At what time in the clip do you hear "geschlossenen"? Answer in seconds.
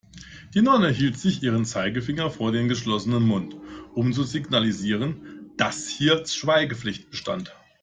2.67-3.21